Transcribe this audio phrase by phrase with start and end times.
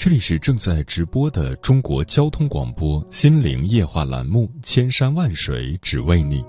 [0.00, 6.40] 这里是正在直播的中国交通广播心灵夜话栏目《千山万水只为你》，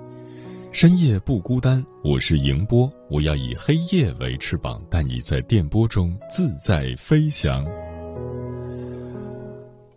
[0.72, 7.66] 深夜不孤单，我是迎波，我要以黑夜为翅膀，带你在电波中自在飞翔。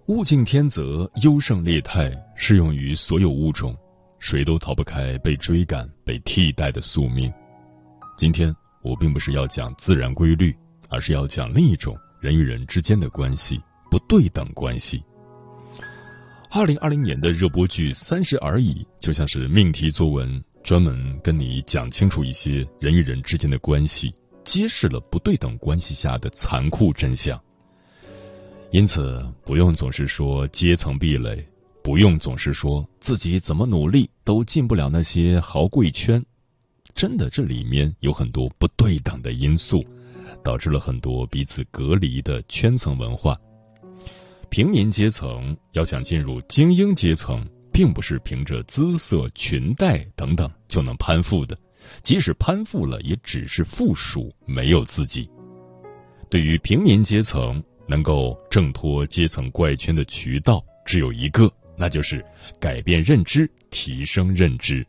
[0.07, 3.77] 物竞天择，优胜劣汰，适用于所有物种，
[4.19, 7.31] 谁都逃不开被追赶、被替代的宿命。
[8.17, 10.57] 今天我并不是要讲自然规律。
[10.95, 15.03] 而是要讲另一种人与人之间的关系——不对等关系。
[16.51, 27.43] 二零二零年的热播剧《三十而已》就像是命题作文，专门跟你讲清楚一些人与人之间的关系，揭示了不对等关系下的残酷真相。
[28.71, 31.45] 因此，不用总是说阶层壁垒，
[31.83, 36.25] 不用总是说自己怎么努力都进不了那些豪贵圈。
[36.95, 39.85] 真的，这里面有很多不对等的因素。
[40.43, 43.37] 导致了很多彼此隔离的圈层文化。
[44.51, 51.57] 平民阶层要想进入精英阶层，并不是凭着姿色、裙带等等就能攀附的，
[52.03, 55.31] 即使攀附了，也只是附属，没有自己。
[56.29, 62.25] 对于平民阶层，能够挣脱阶层怪圈的渠道只有一个，那就是
[62.61, 64.87] 改变认知，提升认知。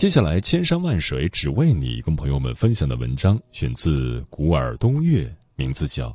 [0.00, 6.08] 接下来，千山万水只为你，跟朋友们分享的文章选自古尔东月，名字叫《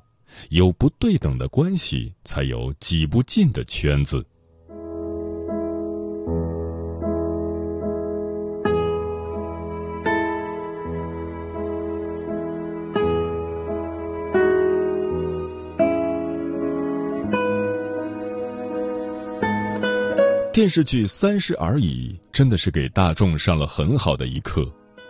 [0.49, 4.21] 有不对等的关系，才有挤不进的圈子》。
[20.55, 24.65] 电视剧《三十而已》真的是给大众上了很好的一课。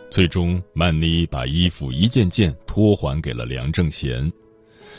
[0.09, 4.33] 最终，曼妮把衣服一件件托还给了梁正贤。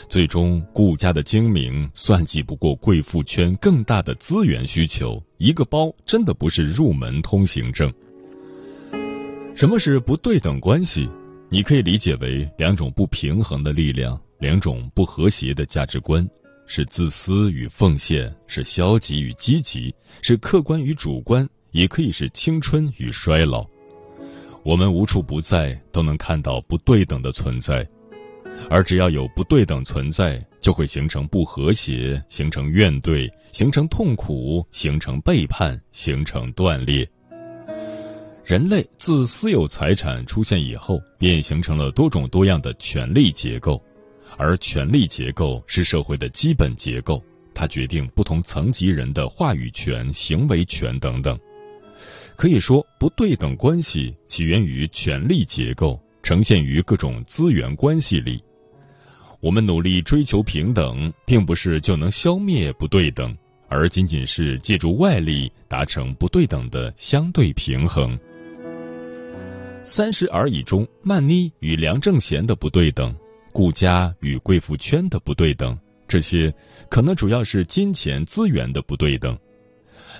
[0.07, 5.21] 最终，顾家的精明算计不过贵妇圈更大的资源需求。
[5.37, 7.93] 一个包真的不是入门通行证。
[9.53, 11.09] 什么是不对等关系？
[11.49, 16.25] 你可以理解为两种不平衡的力量，两种不和谐的价值观。
[16.67, 23.65] 是自私与奉献，是消极与积极，是客观与主观，也可以是青春与衰老。
[24.63, 27.87] 我们无处不在都能看到不对等的存在，
[28.69, 37.09] 而只要有不对等存在，就会形成不和谐，形成怨怼，形成痛苦，形成背叛，形成断裂。
[38.43, 43.81] 人类自私有财产出现以后，便形成了多种多样的权力结构。
[44.35, 47.23] 而权力结构是社会的基本结构，
[47.53, 51.39] 它决定不同层级人的话语权、行为权等等。
[52.35, 58.43] 可以说，不对等关系起源于权力结构，呈现于各种资源关系里。
[59.39, 63.35] 我们努力追求平等，并不是就能消灭不对等，
[63.67, 68.17] 而仅仅是借助外力达成不对等的相对平衡。
[69.83, 73.15] 三十而已中，曼妮与梁正贤的不对等。
[73.51, 75.77] 顾家与贵妇圈的不对等，
[76.07, 76.53] 这些
[76.89, 79.37] 可能主要是金钱资源的不对等。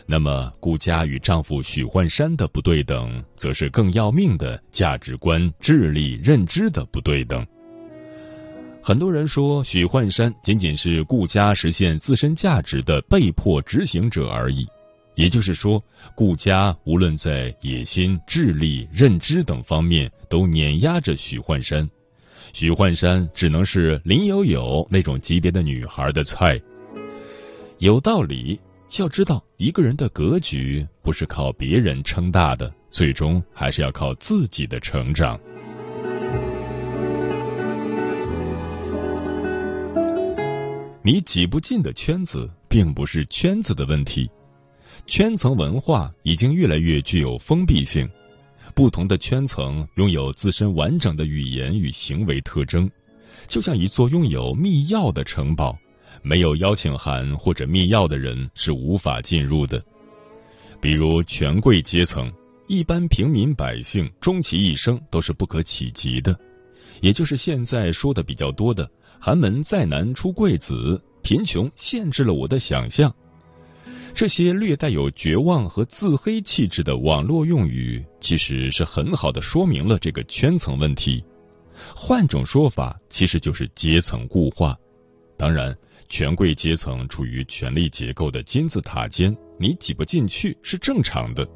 [0.06, 7.46] 那么，顾家与丈夫许幻山的不对等，则是更要命的价值观、智力、认知的不对等。
[8.82, 14.66] 很多人说，许幻山仅仅是顾家实现自身价值的被迫执行者而已。
[15.16, 15.84] 也就是说，
[16.16, 21.90] 顾家无论在野心、智力、认知等方面，都碾压着许幻山。
[22.54, 26.60] 许幻山只能是林有有那种级别的女孩的菜。
[27.80, 28.60] 有道理，
[28.98, 35.40] 要知道一个人的格局不是靠别人撑大的，最终还是要靠自己的成长。
[41.04, 44.30] 你挤不进的圈子，并不是圈子的问题。
[45.06, 48.10] 圈层文化已经越来越具有封闭性，
[48.78, 52.88] 不同的圈层拥有自身完整的语言与行为特征，
[53.48, 55.76] 就像一座拥有密钥的城堡，
[56.22, 59.84] 没有邀请函或者密钥的人是无法进入的。
[60.80, 62.32] 比如权贵阶层，
[62.68, 66.40] 一般平民百姓终其一生都是不可企及的，
[67.02, 68.88] 也就是现在说的比较多的
[69.20, 73.12] “寒门再难出贵子”，贫穷限制了我的想象。
[74.18, 81.24] 这些略带有绝望和自黑气质的网络用语，其实是很好的说明了这个圈层问题。
[81.96, 84.76] 换种说法，其实就是阶层固化。
[85.38, 85.78] 当然，
[86.10, 91.48] 权贵阶层处于权力结构的金字塔尖，你挤不进去是正常的。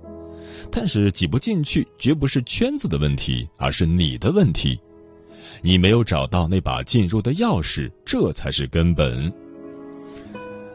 [0.72, 4.80] 但是挤不进去绝不是圈子的问题，而是你的问题。
[5.64, 9.34] 你没有找到那把进入的钥匙，这才是根本。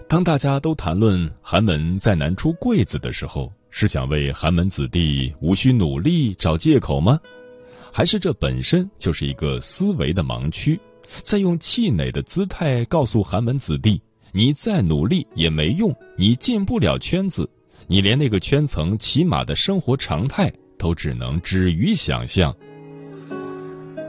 [0.08, 7.19] 当大家都谈论寒门再难出贵子的时候，是想为寒门子弟无需努力找借口吗？
[7.93, 10.79] 还是这本身就是一个思维的盲区，
[11.25, 14.00] 在用气馁的姿态告诉寒门子弟：
[14.32, 17.50] 你再努力也没用，你进不了圈子，
[17.88, 22.55] 你连那个圈层起码的生活常态都只能止于想象。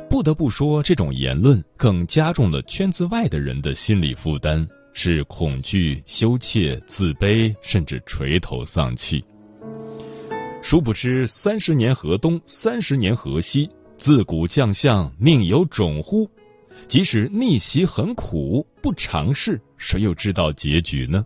[0.10, 4.68] 不得不说，这种言论更加重了圈子外的人的心理负担。
[5.00, 9.24] 是恐惧、羞怯、自卑，甚至垂头丧气。
[10.64, 16.28] 殊不知，三十年河东，三十年河西，自古将相宁有种乎？
[16.88, 21.24] 即使逆袭很苦，不尝试，谁又知道结局呢？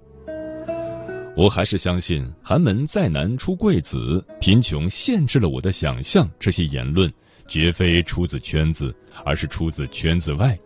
[1.38, 7.10] 我还是相信“寒门再难出贵子，贫穷限制了我的想象”这些言论，
[7.48, 8.94] 绝非出自圈子，
[9.24, 10.60] 而是出自圈子外。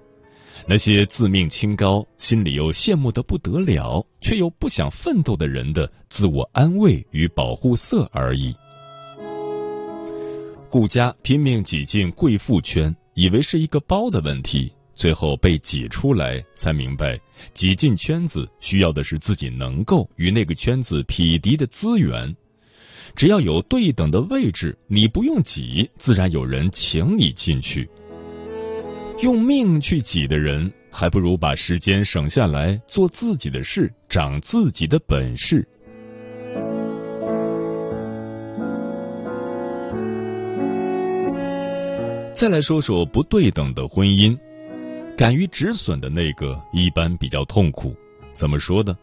[0.68, 8.56] 那些自命清高、心里又羡慕的不得了，却又不想奋斗的人的自我安慰与保护色而已。
[10.70, 17.20] 顾家拼命挤进贵妇圈，以为是一个包的问题，最后被挤出来，才明白
[17.54, 22.36] 挤进圈子需要的是自己能够与那个圈子匹敌的资源。
[23.16, 27.88] 只要有对等的位置，你不用挤，自然有人请你进去。
[29.22, 35.66] 用命去挤的人，还不如把时间省下来做自己的事，长自己的本事。
[42.34, 44.38] 再来说说不对等的婚姻，
[45.16, 47.96] 敢于止损的那个一般比较痛苦。
[48.34, 48.96] 怎么说呢？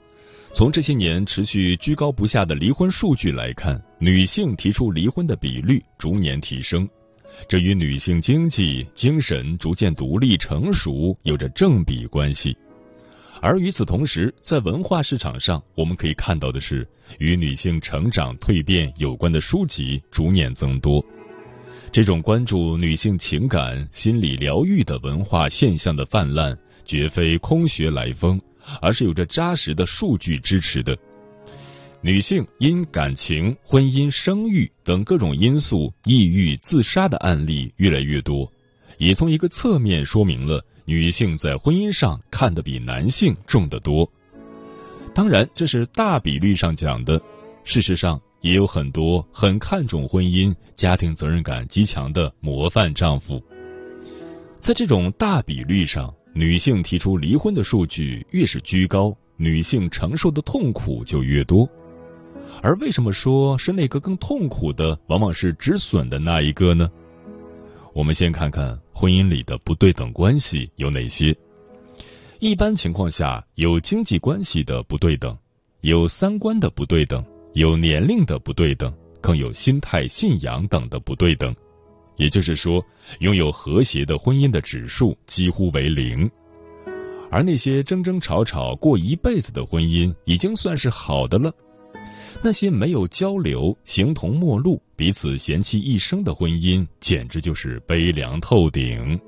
[0.52, 6.86] 从这些年持续居高不下的离婚数据来看，女性提出离婚的比率逐年提升。
[7.48, 12.56] 这与女性经济、精神逐渐独立成熟有着正比关系，
[13.40, 16.86] 而与此同时，在文化市场上，我们可以看到的是，
[17.18, 21.04] 与女性成长蜕变有关的书籍逐年增多。
[21.90, 26.56] 这种关注女性情感、心理疗愈的文化现象的泛滥，
[26.86, 28.40] 绝非空穴来风，
[28.80, 30.96] 而是有着扎实的数据支持的。
[32.04, 38.52] 女性因感情、婚姻、生育等各种因素抑郁自杀的案例越来越多，
[38.98, 44.10] 也从一个侧面说明了女性在婚姻上看得比男性重得多。
[45.14, 47.22] 当然，这是大比率上讲的，
[47.64, 53.40] 事实上也有很多很看重婚姻、家庭责任感极强的模范丈夫。
[54.58, 61.68] 在这种大比率上，女性提出离婚的数据越是居高，女性承受的痛苦就越多。
[62.62, 66.88] 而为什么说是那个更痛苦的，往往是止损的那一个呢？
[67.92, 71.36] 我们先看看婚姻里的不对等关系有哪些。
[72.38, 75.36] 一般情况下，有经济关系的不对等，
[75.80, 81.54] 有三观的不对等，有年龄的不对等，更有心态、信仰等的不对等。
[82.16, 82.84] 也就是说，
[83.18, 86.30] 拥有和谐的婚姻的指数几乎为零。
[87.28, 91.52] 而那些争争吵吵过一辈子的婚姻，已经算是好的了。
[92.44, 99.18] 那些没有交流、形同陌路、彼此嫌弃一生的婚姻，简直就是悲凉透顶。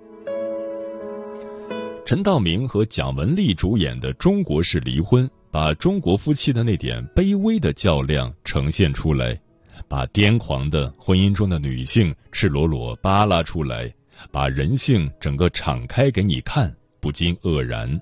[2.04, 9.40] 陈道明和蒋雯丽主演的中国式离婚，把中国夫妻的那点卑微的较量呈现出来，
[9.88, 13.94] 把癫狂的婚姻中的女性赤裸裸扒拉出来，
[14.32, 18.00] 把人性整个敞开给你看，不禁愕然。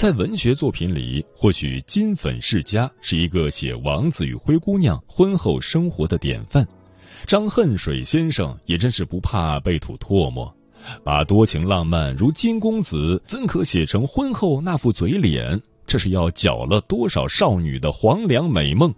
[0.00, 6.66] 在文学作品里，或许《金粉世家》是一个写王子与灰姑娘婚后生活的典范。
[7.26, 10.56] 张恨水先生也真是不怕被吐唾沫，
[11.04, 15.60] 把多情浪漫如金公子怎可写成婚后那副嘴脸？
[15.86, 18.94] 这是要搅了多少少女的黄粱美梦？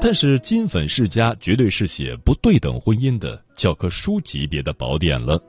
[0.00, 5.42] 但是金粉世家绝对是写不对等婚姻的教科书级别的宝典了。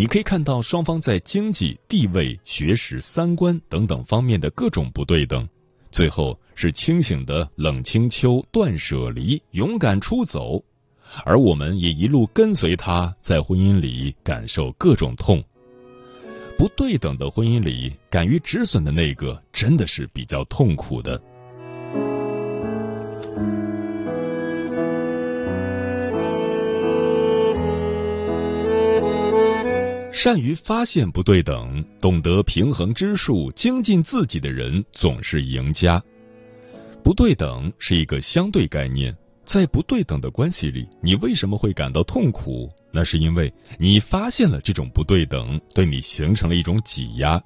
[0.00, 5.46] 你可以看到双方在经济、地位、学识、三观等等方面的各种不对等，
[5.92, 10.64] 最后是清醒的冷清秋、断舍离、勇敢出走，
[11.26, 15.44] 而我们也一路跟随他，在婚姻里感受各种痛。
[16.56, 21.20] 不对等的婚姻里，敢于止损的那个，真的是比较痛苦的。
[30.22, 35.98] 善于发现不对等、懂得平衡之术、精进自己的人总是赢家。
[37.02, 39.10] 不对等是一个相对概念，
[39.46, 42.70] 在不对等的关系里，你为什么会感到痛苦？
[42.92, 47.42] 那是因为你发现了这种不对等，对你形成了一种挤压。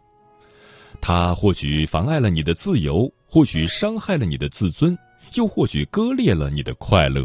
[1.01, 4.99] 它或许妨碍了你的自由，或许伤害了你的自尊，
[5.35, 7.25] 又或许割裂了你的快乐。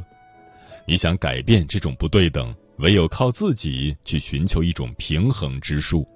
[0.85, 2.53] 你想改变这种不对等？
[2.79, 6.07] 唯有靠自己去寻求一种平衡之术，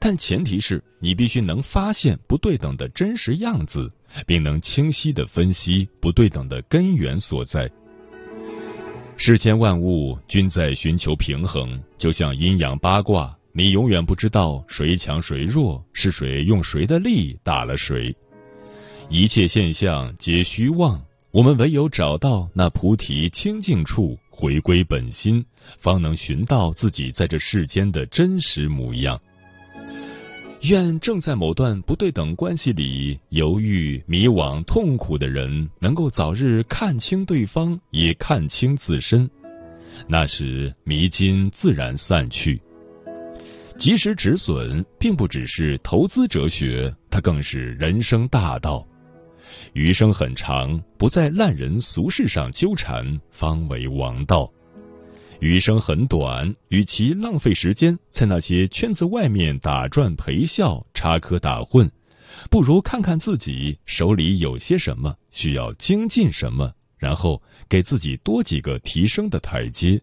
[0.00, 3.90] 但前提是你必须能发现不对等的真实样子，
[4.26, 7.70] 并能清晰的分析不对等的根源所在。
[9.16, 18.14] 世间万物均在寻求平衡，就像阴阳八卦，你永远不知道谁强谁弱，是谁用谁的力打了谁。
[19.08, 24.18] 一切现象皆虚妄，我们唯有找到那菩提清净处。
[24.40, 25.44] 回归本心，
[25.80, 29.20] 方能寻到自己在这世间的真实模样。
[30.60, 39.28] 愿正在某段不对等关系里犹豫、迷惘、痛苦的人，能够早日看清对方，也看清自身。
[40.06, 42.62] 那时迷津自然散去。
[43.76, 48.86] 及时止损，并不只是投资哲学，它更是人生大道。
[49.72, 54.52] 余生很长，不在烂人俗事上纠缠，方为王道。
[55.40, 61.90] 余生很短，与其浪费时间在那些圈子外面打转陪笑、插科打诨，
[62.50, 70.02] 不如看看自己手里有些什么，需要精进什么，然后给自己多几个提升的台阶。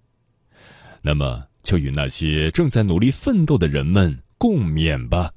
[1.02, 5.32] 那么，就与那些正在努力奋斗的人们共勉吧。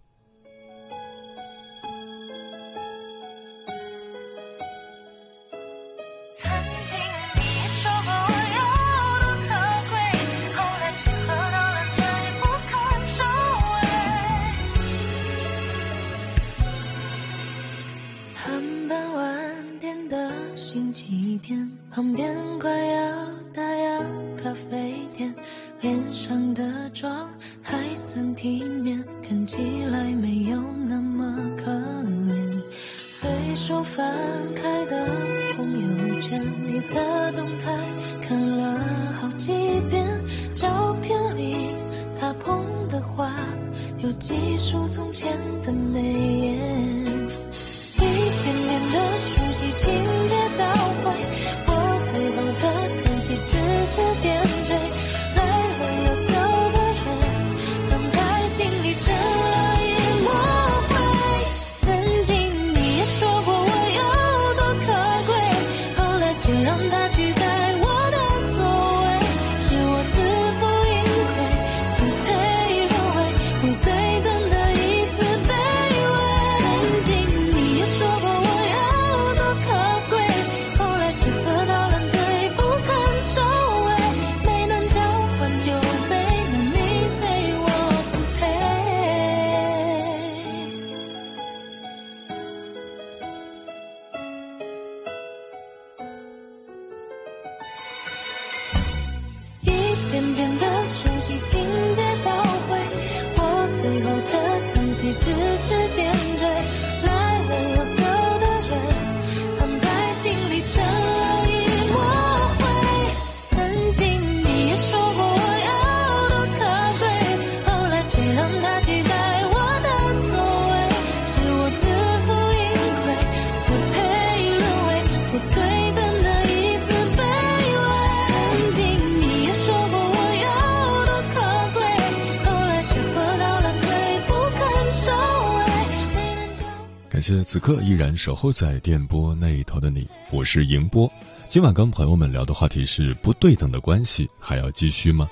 [137.50, 141.10] 此刻依然守候在电波那一头的你，我是迎波。
[141.48, 145.26] 今晚跟朋友们聊的话题是不对等的关系，还要继续吗？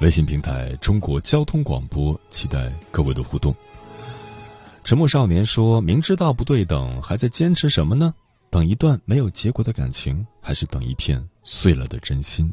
[0.00, 3.54] 微信平台中国交通广播，期待各位的互动。
[4.82, 8.14] 沉默少年说明知道不对等，还在坚持什么呢？
[8.50, 12.52] 等一段没有结果的感情，还是等一片碎了的真心？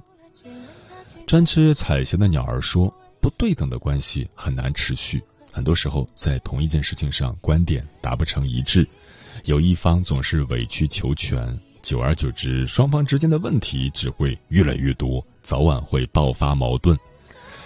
[1.26, 8.88] 专吃彩霞的鸟儿说：“不对等的关系很难持续，很多时候在同一件事情上观点达不成一致，
[9.46, 16.98] 有一方总是委曲求全，久而久之，双方之间的问题只会越来越多，早晚会爆发矛盾。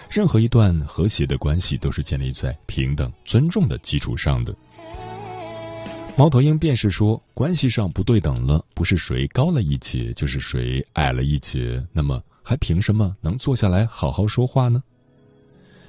[0.09, 4.55] 任何一段和谐的关系都是建立在平等、尊重的基础上的。”
[6.17, 14.83] 猫头鹰便是说，关系上不对等了，不是谁高了一截，就是谁矮了一截，那么还凭什么能坐下来好好说话呢？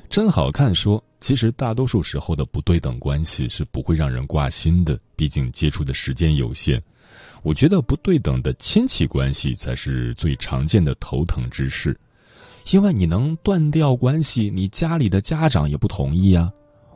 [0.08, 6.82] 真好看说，其实大多数时候的不对等关系是不会让人挂心的，毕竟接触的时间有限。
[7.44, 11.96] 我觉得不对等的亲戚关系才是最常见的头疼之事，
[12.72, 16.50] 因为你能断掉关系，你家里的家长也不同意啊。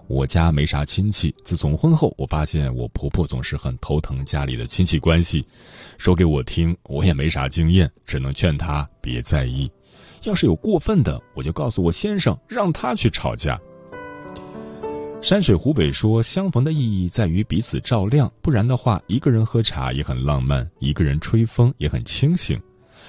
[0.09, 5.47] 我家没啥亲戚，自从婚后，我发现我婆婆总是很头疼家里的亲戚关系，
[5.99, 9.71] 说给我听，我也没啥经验，只能劝她别在意。
[10.25, 13.61] 要是有过分的，我就告诉我先生，让他去吵架。
[15.27, 22.63] 山水湖北说，相逢的意义在于彼此照亮，不然的话，一个人喝茶也很浪漫，一个人吹风也很清醒。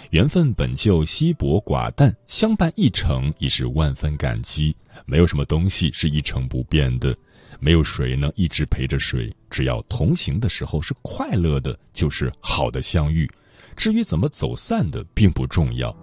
[0.09, 4.75] 缘分本就稀薄寡淡，相伴一程已是万分感激。
[5.05, 7.15] 没有什么东西是一成不变的，
[7.59, 9.31] 没有谁能一直陪着谁。
[9.47, 13.29] 只要同行的时候是快乐的，就是好的相遇。
[13.75, 15.95] 至于怎么走散的，并不重要。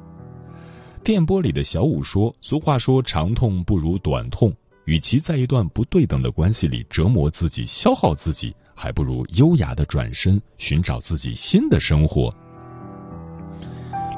[1.02, 4.54] 电波里的小五说：“俗话说，长痛不如短痛。
[4.84, 12.32] 与其在一段不对等的关系里折磨自己、消耗自己，还不如优雅的转身，寻找自己新的生活。”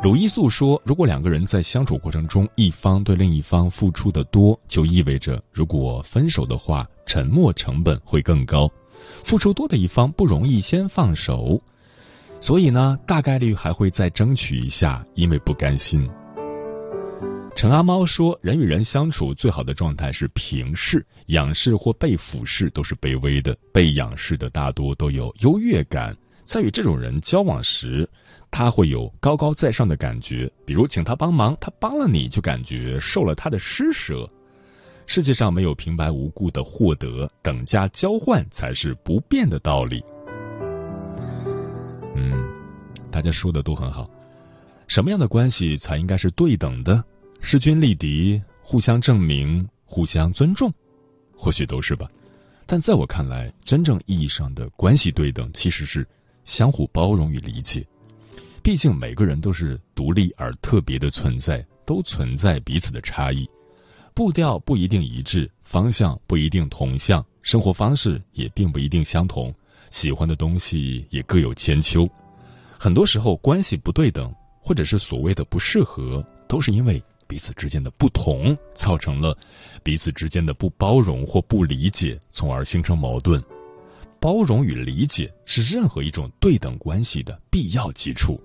[0.02, 8.70] 鲁伊素说：“如果两个人在相处过程中，一方对另一方付出的多，就意味着如果分手的话，沉默成本会更高。
[9.24, 11.60] 付出多的一方不容易先放手，
[12.40, 16.08] 所以呢，大概率还会再争取一下，因为不甘心。”
[17.56, 26.14] 陈阿猫说：“人与人相处最好的状态是平视，仰视或被俯视都是卑微的，被仰视的大多都有优越感。
[26.44, 28.06] 在与这种人交往时。”
[28.48, 34.28] 他会有高高在上的感觉，比如请他帮忙，他帮了你就感觉受了他的施舍。
[35.06, 40.04] 世界上没有平白无故的获得，等价交换才是不变的道理。
[42.14, 42.48] 嗯，
[43.10, 44.08] 大家说的都很好。
[44.86, 47.02] 什么样的关系才应该是对等的？
[47.48, 50.74] 势均力敌，互相证明，互相尊重，
[51.36, 52.10] 或许都是吧。
[52.66, 56.04] 但在我看来，真正意义上的关系对等，其实是
[56.44, 57.86] 相互包容与理解。
[58.64, 63.48] 毕竟每个人都是独立而特别的存在，都存在彼此的差异，
[64.12, 69.54] 步调不一定一致，方向不一定同向，生活方式也并不一定相同，
[69.90, 72.08] 喜欢的东西也各有千秋。
[72.76, 79.36] 很多时候关系不对等，或者是所谓的不适合，都是因为彼此之间的不同，造成了
[79.82, 83.42] 彼此之间的不包容或不理解，从而形成矛盾。
[84.18, 88.40] 包容与理解是任何一种对等关系的必要基础。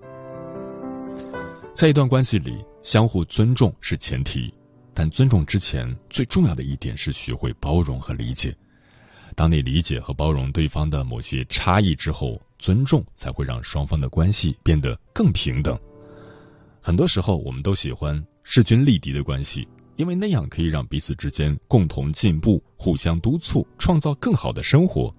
[1.74, 4.52] 在一段关系里，相互尊重是前提，
[4.92, 8.54] 但尊重之前最重要的一点是学会包容和理解。
[9.34, 15.76] 当你理解和包容对方的某些差异之后，尊重才会让双方的关系变得更平等。
[16.82, 18.22] 很多时候，我们都喜欢
[18.54, 25.10] 势均力敌的关系，因为那样可以让彼此之间共同进步、互相督促，创造更好的生活。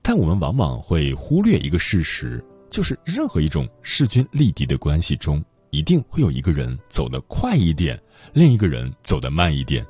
[0.00, 5.44] 但我们往往会忽略一个事实，就是任何一种势均力敌的关系中。
[5.72, 8.00] 一定会有一个人走得快一点，
[8.32, 9.84] 另一个人走得慢一点，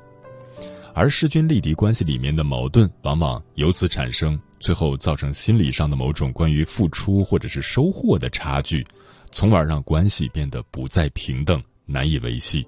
[0.95, 8.83] 而势均力敌关系里面的矛盾往往由此产生，最后造成心理上的某种关于付出或者是收获的差距，
[9.31, 12.67] 从而让关系变得不再平等，难以维系。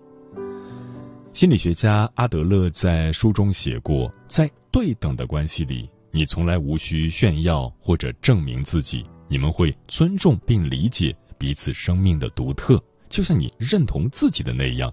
[1.31, 12.83] 心理学家阿德勒在书中写过，在对等的关系里，你从来无需炫耀或者证明自己，你们会尊重并理解彼此生命的独特。
[13.07, 14.91] 就像你认同自己的那样，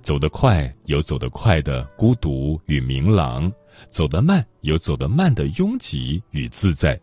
[0.00, 3.50] 走得快有走得快的孤独与明朗，
[3.90, 7.00] 走得慢有走得慢的拥挤与自在。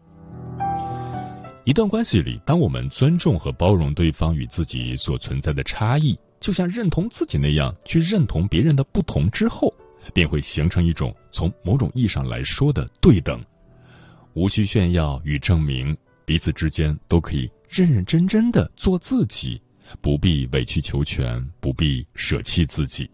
[1.65, 9.73] 一段关系里，当我们尊重和包容对方与自己所存在的差异，就像认同自己那样去认同别人的不同之后，
[10.13, 13.43] 便会形成一种从某种意义上来说的对等，
[14.36, 19.60] 无需炫耀与证明，彼此之间都可以认认真真的做自己。
[20.03, 23.10] 不必委曲求全，不必舍弃自己。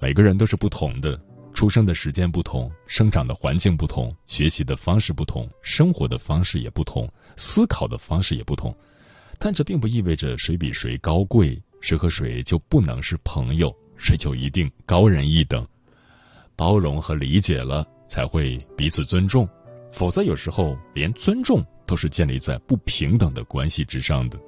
[0.00, 1.16] 每个人都是不同的，
[1.54, 8.76] 出生的时间不同，生长的环境不同，学习的方式不同，生活的方式也不同，思考的方式也不同。
[9.38, 15.66] 但这并不意味着谁比谁高贵，谁和谁就不能是朋友，谁就一定高人一等。
[16.56, 19.46] 包容和理解了，才会彼此尊重。
[19.92, 24.38] 否则，有时候连尊重都是建立在不平等的关系之上的。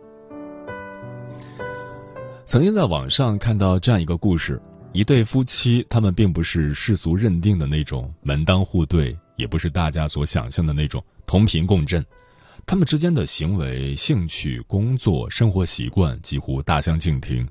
[2.46, 12.04] 曾经在网上看到这样一个故事：一对夫妻，他们并不是世俗认定的那种门当户对，也不是大家所想象的那种同频共振。
[12.66, 17.46] 他们之间的行为、兴趣、工作、生活习惯几乎大相径庭。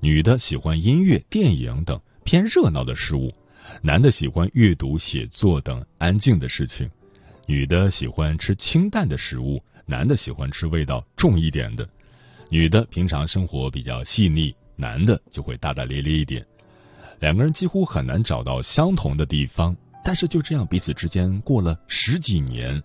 [0.00, 3.32] 女的喜欢音乐、电影等偏热闹的事物，
[3.82, 6.90] 男的喜欢阅读、写作等安静的事情。
[7.46, 11.86] 女的喜欢吃清淡的食物，男的喜欢吃味道重一点的。
[12.50, 16.44] 女的平常生活比较细腻，男的就会大大咧咧一点。
[17.20, 22.82] 两个人几乎很难找到相同的地方，但是就这样彼此之间过了十几年。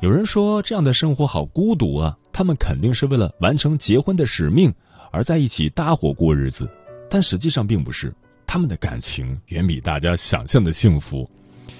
[0.00, 4.72] 有人说这样的生活好孤独啊，他们肯定是为了完成结婚的使命
[5.10, 6.70] 而在一起搭伙过日子，
[7.10, 8.14] 但实际上并不是。
[8.46, 11.30] 他们的感情远比大家想象的幸福，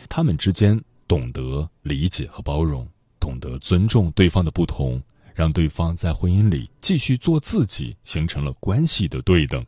[0.08, 0.78] 他们之间
[1.08, 2.86] 懂得理解和包容，
[3.18, 5.02] 懂得尊重对方的不同。
[5.32, 9.64] 让对方在婚姻里继续做自己，形成了关系的对等。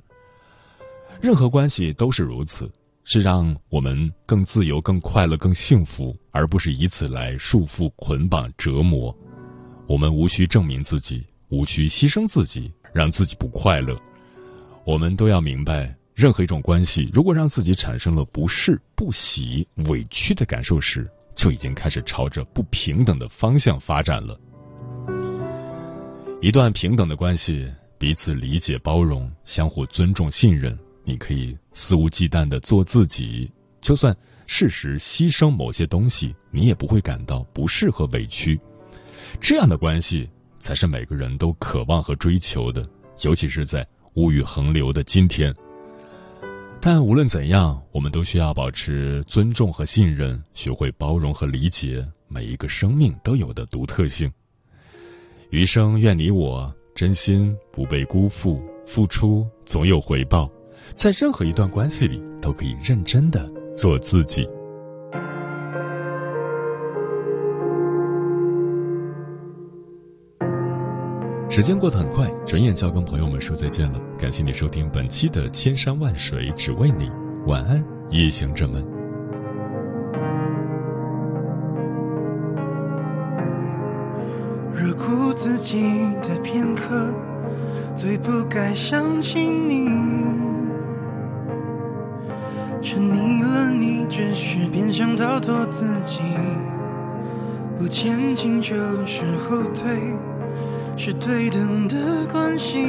[1.22, 2.70] 任何关系都是如此，
[3.04, 9.16] 是让我们更自由、更快乐、更幸福，而不是以此来束缚、捆绑、折磨。
[9.88, 14.00] 我们无需证明自己，无需牺牲自己，让自己不快乐。
[14.84, 24.38] 我们都要明白，任何一种关系，如果让自己产生了不适、不喜、委屈的感受时，就已经开始朝着不平等的方向发展了。
[26.40, 30.78] 一段平等的关系，彼此理解、包容，相互尊重、信任。
[31.04, 38.60] 你可以肆无忌惮的做自己，就算适时牺牲某些东西，你也不会感到不适和委屈。
[39.40, 42.84] 这样的关系才是每个人都渴望和追求的，
[43.22, 45.54] 尤其是在物欲横流的今天。
[46.80, 54.32] 但无论怎样，我们都需要保持尊重和信任，学会包容和理解每一个生命都有的独特性。
[55.50, 60.50] 余生愿你我真心不被辜负，付出总有回报，
[60.94, 64.48] 在任何一段关系里都可以认真的做自己。
[71.48, 74.00] 时间过得很快，转眼就要跟朋友们说再见了。
[74.18, 77.08] 感谢你收听本期的《千山万水只为你》，
[77.46, 78.82] 晚安，夜行者们。
[84.72, 87.14] 热哭自己的片刻，
[87.94, 90.61] 最不该想起你。
[92.82, 96.18] 沉溺了你，只是变相逃脱自己。
[97.78, 98.74] 不前进就
[99.06, 99.96] 是后退，
[100.96, 101.96] 是对等的
[102.30, 102.84] 关系。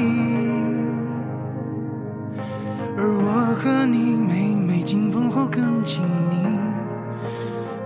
[2.98, 6.38] 而我和你每每紧绷后更亲密，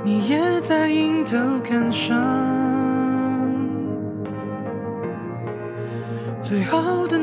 [0.03, 2.15] 你也在迎头看上。
[6.41, 7.19] 最好的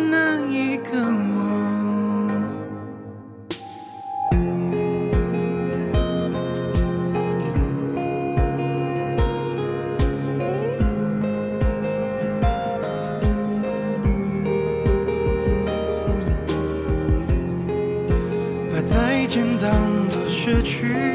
[20.54, 21.13] 失去。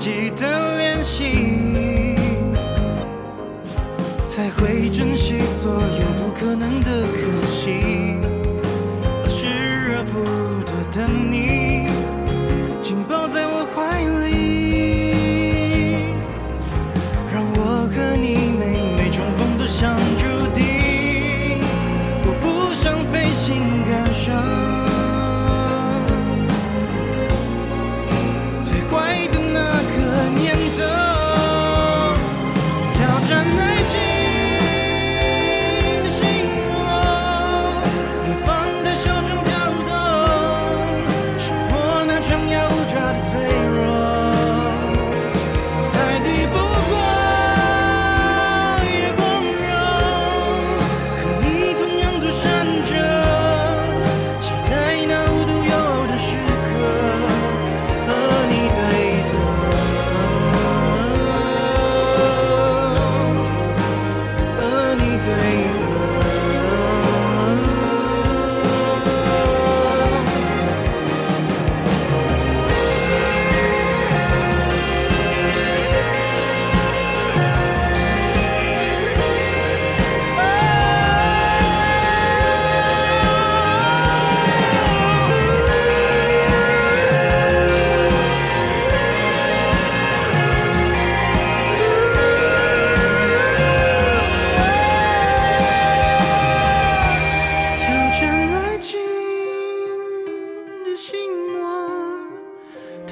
[0.00, 2.16] 记得练习，
[4.26, 5.78] 才会珍惜所有
[6.16, 7.02] 不可能的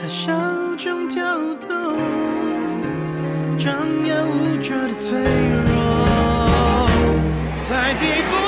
[0.01, 0.33] 在笑
[0.77, 1.25] 中跳
[1.67, 1.99] 动，
[3.59, 3.75] 张
[4.07, 6.89] 牙舞爪的脆弱，
[7.69, 8.48] 在低谷。